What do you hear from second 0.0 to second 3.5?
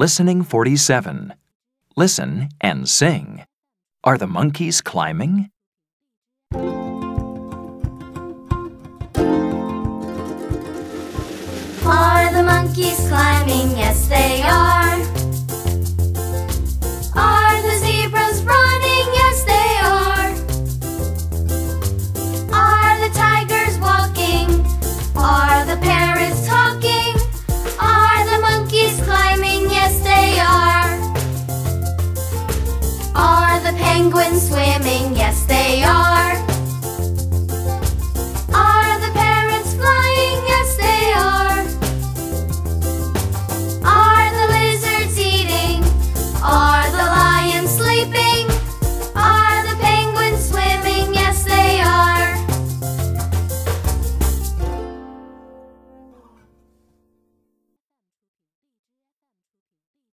Listening 47. Listen and sing.